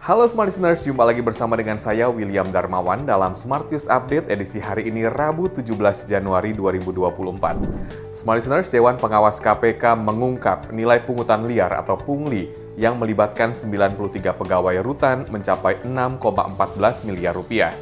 [0.00, 4.56] Halo Smart Listeners, jumpa lagi bersama dengan saya William Darmawan dalam Smart News Update edisi
[4.56, 5.76] hari ini Rabu 17
[6.08, 8.16] Januari 2024.
[8.16, 12.48] Smart Listeners, Dewan Pengawas KPK mengungkap nilai pungutan liar atau pungli
[12.80, 17.76] yang melibatkan 93 pegawai rutan mencapai 6,14 miliar rupiah.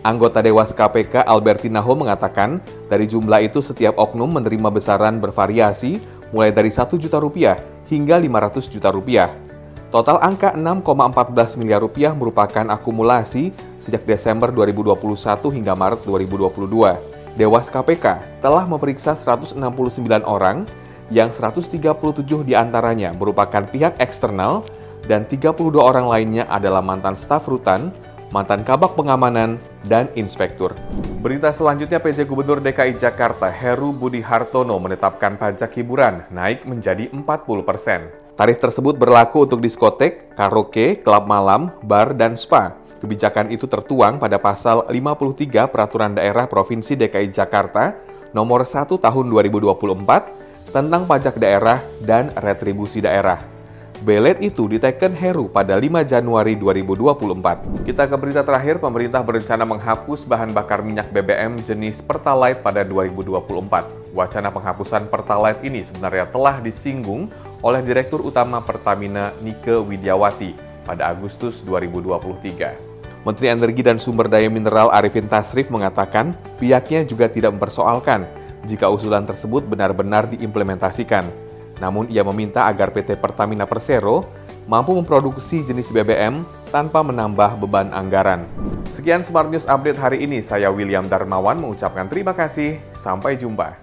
[0.00, 6.00] Anggota Dewas KPK Albertina Ho mengatakan, dari jumlah itu setiap oknum menerima besaran bervariasi
[6.32, 7.60] mulai dari 1 juta rupiah
[7.92, 9.47] hingga 500 juta rupiah.
[9.88, 15.00] Total angka 6,14 miliar rupiah merupakan akumulasi sejak Desember 2021
[15.48, 17.40] hingga Maret 2022.
[17.40, 19.56] Dewas KPK telah memeriksa 169
[20.28, 20.68] orang
[21.08, 21.80] yang 137
[22.44, 24.60] di antaranya merupakan pihak eksternal
[25.08, 27.88] dan 32 orang lainnya adalah mantan staf rutan,
[28.30, 29.56] mantan kabak pengamanan,
[29.88, 30.76] dan inspektur.
[31.24, 37.24] Berita selanjutnya PJ Gubernur DKI Jakarta Heru Budi Hartono menetapkan pajak hiburan naik menjadi 40
[37.64, 38.12] persen.
[38.38, 42.78] Tarif tersebut berlaku untuk diskotek, karaoke, klub malam, bar, dan spa.
[42.98, 47.94] Kebijakan itu tertuang pada pasal 53 Peraturan Daerah Provinsi DKI Jakarta
[48.30, 53.57] nomor 1 tahun 2024 tentang pajak daerah dan retribusi daerah.
[53.98, 57.82] Belet itu diteken Heru pada 5 Januari 2024.
[57.82, 64.14] Kita ke berita terakhir, pemerintah berencana menghapus bahan bakar minyak BBM jenis Pertalite pada 2024.
[64.14, 67.26] Wacana penghapusan Pertalite ini sebenarnya telah disinggung
[67.58, 70.54] oleh Direktur Utama Pertamina Nike Widiawati
[70.86, 73.26] pada Agustus 2023.
[73.26, 78.30] Menteri Energi dan Sumber Daya Mineral Arifin Tasrif mengatakan pihaknya juga tidak mempersoalkan
[78.62, 81.47] jika usulan tersebut benar-benar diimplementasikan
[81.78, 84.26] namun ia meminta agar PT Pertamina Persero
[84.68, 88.44] mampu memproduksi jenis BBM tanpa menambah beban anggaran.
[88.84, 93.80] Sekian Smart News Update hari ini, saya William Darmawan mengucapkan terima kasih, sampai jumpa.